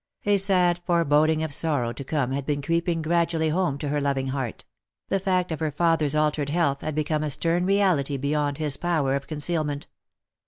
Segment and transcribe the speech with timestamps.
[0.25, 4.01] A sad foreboding of sorrow to come had been creeping gra dually home to her
[4.01, 4.65] loving heart;
[5.09, 9.13] the fact of her father's altered health had become a stern reality beyond his power
[9.15, 9.85] of conceal ment.